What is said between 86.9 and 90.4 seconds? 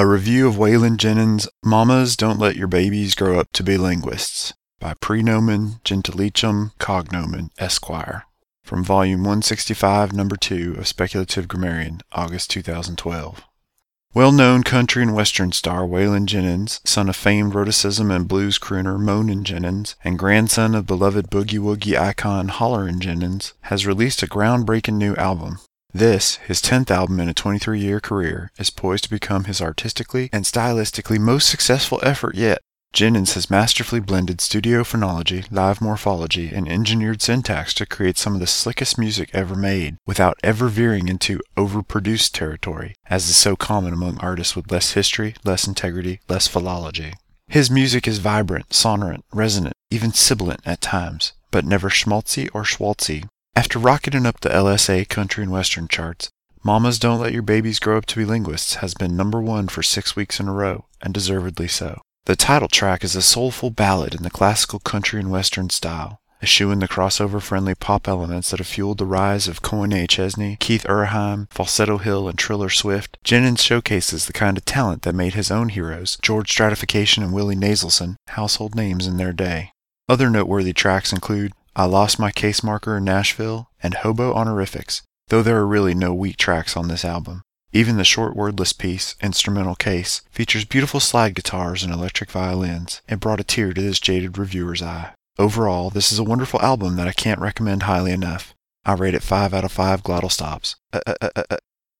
album. Even the short wordless piece, Instrumental Case,